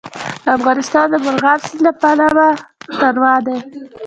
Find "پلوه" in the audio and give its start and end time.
1.99-2.47